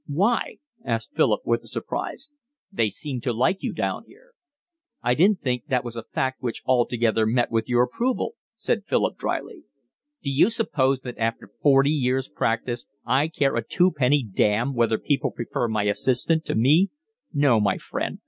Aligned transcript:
"Why?" 0.07 0.57
asked 0.83 1.11
Philip, 1.15 1.41
with 1.45 1.67
surprise. 1.67 2.31
"They 2.71 2.89
seem 2.89 3.21
to 3.21 3.31
like 3.31 3.61
you 3.61 3.71
down 3.71 4.05
here." 4.07 4.31
"I 5.03 5.13
didn't 5.13 5.41
think 5.41 5.67
that 5.67 5.83
was 5.83 5.95
a 5.95 6.01
fact 6.11 6.41
which 6.41 6.63
altogether 6.65 7.27
met 7.27 7.51
with 7.51 7.69
your 7.69 7.83
approval," 7.83 8.33
Philip 8.57 8.83
said 9.13 9.17
drily. 9.19 9.65
"D'you 10.23 10.49
suppose 10.49 11.01
that 11.01 11.19
after 11.19 11.51
forty 11.61 11.91
years' 11.91 12.29
practice 12.29 12.87
I 13.05 13.27
care 13.27 13.55
a 13.55 13.61
twopenny 13.63 14.23
damn 14.23 14.73
whether 14.73 14.97
people 14.97 15.29
prefer 15.29 15.67
my 15.67 15.83
assistant 15.83 16.45
to 16.45 16.55
me? 16.55 16.89
No, 17.31 17.59
my 17.59 17.77
friend. 17.77 18.17